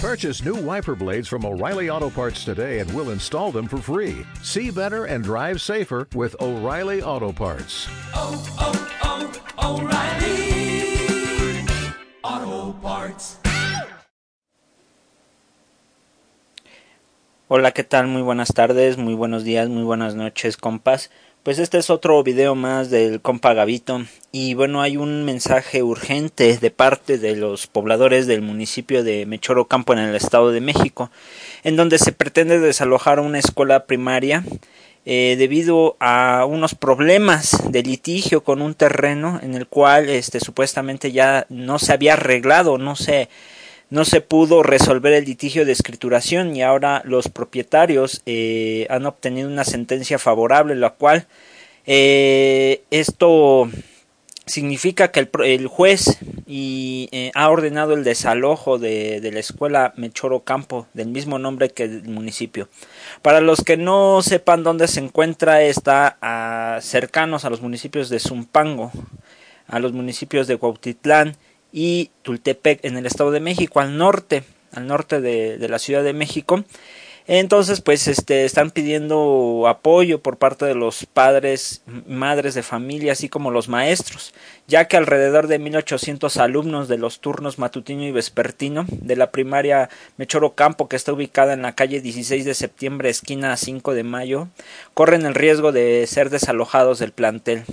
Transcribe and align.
Purchase 0.00 0.44
new 0.44 0.54
wiper 0.54 0.94
blades 0.94 1.26
from 1.26 1.44
O'Reilly 1.44 1.90
Auto 1.90 2.08
Parts 2.08 2.44
today 2.44 2.78
and 2.78 2.88
we'll 2.94 3.10
install 3.10 3.50
them 3.50 3.66
for 3.66 3.78
free. 3.78 4.24
See 4.44 4.70
better 4.70 5.06
and 5.06 5.24
drive 5.24 5.60
safer 5.60 6.06
with 6.14 6.36
O'Reilly 6.40 7.02
Auto 7.02 7.32
Parts. 7.32 7.88
oh, 8.14 8.38
oh, 8.60 9.34
oh 9.58 9.82
O'Reilly 9.82 11.66
Auto 12.22 12.78
Parts. 12.80 13.38
Hola, 17.48 17.72
¿qué 17.72 17.82
tal? 17.82 18.06
Muy 18.06 18.22
buenas 18.22 18.54
tardes, 18.54 18.98
muy 18.98 19.14
buenos 19.14 19.42
días, 19.42 19.68
muy 19.68 19.82
buenas 19.82 20.14
noches, 20.14 20.56
compas. 20.56 21.10
Pues 21.48 21.58
este 21.58 21.78
es 21.78 21.88
otro 21.88 22.22
video 22.22 22.54
más 22.54 22.90
del 22.90 23.22
compa 23.22 23.54
Gavito 23.54 24.04
y 24.32 24.52
bueno, 24.52 24.82
hay 24.82 24.98
un 24.98 25.24
mensaje 25.24 25.82
urgente 25.82 26.58
de 26.58 26.70
parte 26.70 27.16
de 27.16 27.36
los 27.36 27.66
pobladores 27.66 28.26
del 28.26 28.42
municipio 28.42 29.02
de 29.02 29.24
Mechoro 29.24 29.64
Campo 29.64 29.94
en 29.94 30.00
el 30.00 30.14
Estado 30.14 30.52
de 30.52 30.60
México, 30.60 31.10
en 31.64 31.76
donde 31.76 31.96
se 31.96 32.12
pretende 32.12 32.58
desalojar 32.58 33.18
una 33.18 33.38
escuela 33.38 33.86
primaria 33.86 34.44
eh, 35.06 35.36
debido 35.38 35.96
a 36.00 36.44
unos 36.46 36.74
problemas 36.74 37.56
de 37.72 37.82
litigio 37.82 38.44
con 38.44 38.60
un 38.60 38.74
terreno 38.74 39.40
en 39.42 39.54
el 39.54 39.66
cual 39.66 40.10
este 40.10 40.40
supuestamente 40.40 41.12
ya 41.12 41.46
no 41.48 41.78
se 41.78 41.94
había 41.94 42.12
arreglado, 42.12 42.76
no 42.76 42.94
se 42.94 43.30
no 43.90 44.04
se 44.04 44.20
pudo 44.20 44.62
resolver 44.62 45.12
el 45.14 45.24
litigio 45.24 45.64
de 45.64 45.72
escrituración 45.72 46.54
y 46.54 46.62
ahora 46.62 47.02
los 47.04 47.28
propietarios 47.28 48.22
eh, 48.26 48.86
han 48.90 49.06
obtenido 49.06 49.48
una 49.48 49.64
sentencia 49.64 50.18
favorable, 50.18 50.74
la 50.74 50.90
cual 50.90 51.26
eh, 51.86 52.82
esto 52.90 53.70
significa 54.48 55.10
que 55.10 55.20
el, 55.20 55.30
el 55.44 55.66
juez 55.66 56.18
y, 56.46 57.08
eh, 57.12 57.30
ha 57.34 57.50
ordenado 57.50 57.94
el 57.94 58.04
desalojo 58.04 58.78
de, 58.78 59.20
la 59.32 59.38
escuela 59.38 59.92
Mechoro 59.96 60.40
Campo, 60.40 60.86
del 60.94 61.08
mismo 61.08 61.38
nombre 61.38 61.68
que 61.68 61.84
el 61.84 62.08
municipio. 62.08 62.68
Para 63.22 63.40
los 63.40 63.62
que 63.62 63.76
no 63.76 64.22
sepan 64.22 64.64
dónde 64.64 64.88
se 64.88 65.00
encuentra, 65.00 65.62
está 65.62 66.16
a, 66.20 66.80
cercanos 66.80 67.44
a 67.44 67.50
los 67.50 67.60
municipios 67.60 68.08
de 68.08 68.18
Zumpango, 68.18 68.90
a 69.66 69.78
los 69.78 69.92
municipios 69.92 70.46
de 70.46 70.56
Cuautitlán, 70.56 71.36
y 71.72 72.10
Tultepec 72.22 72.84
en 72.84 72.96
el 72.96 73.06
Estado 73.06 73.30
de 73.30 73.40
México, 73.40 73.80
al 73.80 73.96
norte, 73.98 74.44
al 74.72 74.86
norte 74.86 75.20
de, 75.20 75.68
la 75.68 75.78
Ciudad 75.78 76.02
de 76.02 76.12
México. 76.12 76.64
Entonces, 77.30 77.82
pues, 77.82 78.08
este, 78.08 78.46
están 78.46 78.70
pidiendo 78.70 79.66
apoyo 79.68 80.22
por 80.22 80.38
parte 80.38 80.64
de 80.64 80.74
los 80.74 81.04
padres, 81.04 81.82
madres 82.06 82.54
de 82.54 82.62
familia, 82.62 83.12
así 83.12 83.28
como 83.28 83.50
los 83.50 83.68
maestros, 83.68 84.32
ya 84.66 84.88
que 84.88 84.96
alrededor 84.96 85.46
de 85.46 85.58
1800 85.58 86.38
alumnos 86.38 86.88
de 86.88 86.96
los 86.96 87.20
turnos 87.20 87.58
matutino 87.58 88.02
y 88.04 88.12
vespertino 88.12 88.86
de 88.88 89.16
la 89.16 89.30
primaria 89.30 89.90
Mechoro 90.16 90.54
Campo, 90.54 90.88
que 90.88 90.96
está 90.96 91.12
ubicada 91.12 91.52
en 91.52 91.60
la 91.60 91.74
calle 91.74 92.00
16 92.00 92.46
de 92.46 92.54
septiembre, 92.54 93.10
esquina 93.10 93.54
5 93.58 93.92
de 93.92 94.04
mayo, 94.04 94.48
corren 94.94 95.26
el 95.26 95.34
riesgo 95.34 95.70
de 95.70 96.06
ser 96.06 96.30
desalojados 96.30 96.98
del 96.98 97.12
plantel. 97.12 97.64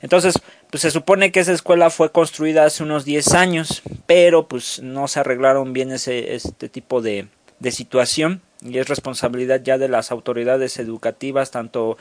Entonces, 0.00 0.40
pues 0.72 0.80
se 0.80 0.90
supone 0.90 1.32
que 1.32 1.40
esa 1.40 1.52
escuela 1.52 1.90
fue 1.90 2.12
construida 2.12 2.64
hace 2.64 2.82
unos 2.82 3.04
10 3.04 3.34
años, 3.34 3.82
pero 4.06 4.48
pues 4.48 4.80
no 4.80 5.06
se 5.06 5.20
arreglaron 5.20 5.74
bien 5.74 5.92
ese, 5.92 6.34
este 6.34 6.70
tipo 6.70 7.02
de, 7.02 7.28
de 7.58 7.70
situación 7.70 8.40
y 8.62 8.78
es 8.78 8.88
responsabilidad 8.88 9.60
ya 9.62 9.76
de 9.76 9.88
las 9.88 10.10
autoridades 10.10 10.78
educativas, 10.78 11.50
tanto 11.50 11.98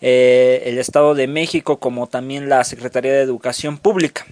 eh, 0.00 0.62
el 0.66 0.78
Estado 0.78 1.16
de 1.16 1.26
México 1.26 1.80
como 1.80 2.06
también 2.06 2.48
la 2.48 2.62
Secretaría 2.62 3.12
de 3.12 3.22
Educación 3.22 3.78
Pública. 3.78 4.24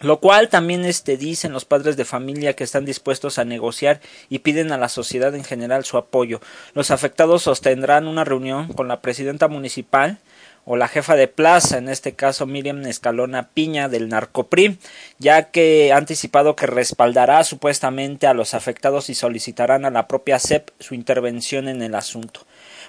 Lo 0.00 0.20
cual 0.20 0.48
también 0.48 0.84
este, 0.84 1.16
dicen 1.16 1.50
los 1.50 1.64
padres 1.64 1.96
de 1.96 2.04
familia 2.04 2.54
que 2.54 2.62
están 2.62 2.84
dispuestos 2.84 3.40
a 3.40 3.44
negociar 3.44 4.00
y 4.28 4.38
piden 4.38 4.70
a 4.70 4.78
la 4.78 4.88
sociedad 4.88 5.34
en 5.34 5.42
general 5.42 5.84
su 5.84 5.96
apoyo. 5.96 6.40
Los 6.72 6.92
afectados 6.92 7.42
sostendrán 7.42 8.06
una 8.06 8.22
reunión 8.22 8.72
con 8.72 8.86
la 8.86 9.00
presidenta 9.00 9.48
municipal, 9.48 10.18
o 10.70 10.76
la 10.76 10.86
jefa 10.86 11.16
de 11.16 11.28
plaza, 11.28 11.78
en 11.78 11.88
este 11.88 12.12
caso 12.12 12.44
Miriam 12.44 12.84
Escalona 12.84 13.48
Piña 13.48 13.88
del 13.88 14.10
Narcoprim, 14.10 14.76
ya 15.18 15.44
que 15.44 15.94
ha 15.94 15.96
anticipado 15.96 16.56
que 16.56 16.66
respaldará 16.66 17.42
supuestamente 17.42 18.26
a 18.26 18.34
los 18.34 18.52
afectados 18.52 19.08
y 19.08 19.14
solicitarán 19.14 19.86
a 19.86 19.90
la 19.90 20.06
propia 20.06 20.38
CEP 20.38 20.68
su 20.78 20.94
intervención 20.94 21.68
en 21.68 21.80
el 21.80 21.94
asunto. 21.94 22.46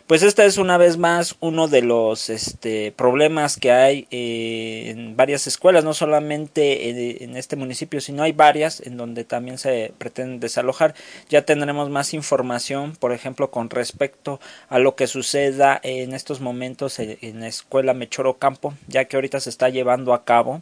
Pues 0.07 0.23
este 0.23 0.45
es 0.45 0.57
una 0.57 0.77
vez 0.77 0.97
más 0.97 1.35
uno 1.39 1.67
de 1.67 1.81
los 1.81 2.29
este, 2.29 2.91
problemas 2.91 3.57
que 3.57 3.71
hay 3.71 4.07
eh, 4.11 4.89
en 4.89 5.15
varias 5.15 5.47
escuelas, 5.47 5.83
no 5.83 5.93
solamente 5.93 6.89
en, 6.89 7.29
en, 7.29 7.37
este 7.37 7.55
municipio, 7.55 8.01
sino 8.01 8.23
hay 8.23 8.31
varias 8.31 8.81
en 8.81 8.97
donde 8.97 9.23
también 9.23 9.57
se 9.57 9.93
pretende 9.97 10.39
desalojar. 10.39 10.95
Ya 11.29 11.43
tendremos 11.43 11.89
más 11.89 12.13
información, 12.13 12.95
por 12.95 13.13
ejemplo, 13.13 13.51
con 13.51 13.69
respecto 13.69 14.39
a 14.67 14.79
lo 14.79 14.95
que 14.95 15.07
suceda 15.07 15.79
en 15.83 16.13
estos 16.13 16.41
momentos 16.41 16.99
en, 16.99 17.17
en 17.21 17.41
la 17.41 17.47
escuela 17.47 17.93
Mechoro 17.93 18.37
Campo, 18.37 18.73
ya 18.87 19.05
que 19.05 19.17
ahorita 19.17 19.39
se 19.39 19.49
está 19.49 19.69
llevando 19.69 20.13
a 20.13 20.25
cabo 20.25 20.61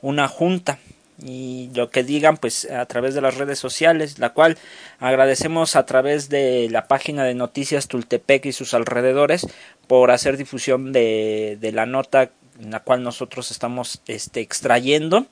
una 0.00 0.28
junta 0.28 0.78
y 1.22 1.70
lo 1.74 1.90
que 1.90 2.04
digan 2.04 2.36
pues 2.36 2.70
a 2.70 2.84
través 2.86 3.14
de 3.14 3.20
las 3.20 3.36
redes 3.36 3.58
sociales, 3.58 4.18
la 4.18 4.32
cual 4.32 4.58
agradecemos 4.98 5.76
a 5.76 5.86
través 5.86 6.28
de 6.28 6.68
la 6.70 6.88
página 6.88 7.24
de 7.24 7.34
noticias 7.34 7.88
Tultepec 7.88 8.46
y 8.46 8.52
sus 8.52 8.74
alrededores 8.74 9.46
por 9.86 10.10
hacer 10.10 10.36
difusión 10.36 10.92
de, 10.92 11.58
la 11.72 11.86
nota 11.86 12.30
en 12.60 12.70
la 12.70 12.80
cual 12.80 13.02
nosotros 13.02 13.50
estamos 13.50 14.00
este, 14.06 14.40
extrayendo. 14.40 15.26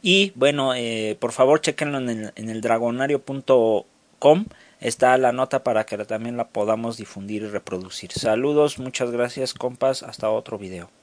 Y 0.00 0.32
bueno 0.34 0.74
eh, 0.74 1.16
por 1.20 1.32
favor 1.32 1.60
chequenlo 1.60 1.98
en 1.98 2.08
el, 2.08 2.32
en 2.34 2.48
el 2.48 2.60
dragonario.com 2.60 4.46
está 4.80 5.16
la 5.18 5.32
nota 5.32 5.62
para 5.62 5.84
que 5.84 5.98
también 5.98 6.36
la 6.36 6.48
podamos 6.48 6.96
difundir 6.96 7.42
y 7.42 7.48
reproducir. 7.48 8.12
Saludos 8.12 8.78
muchas 8.78 9.10
gracias 9.10 9.54
compas. 9.54 10.02
Hasta 10.02 10.30
otro 10.30 10.58
video 10.58 11.01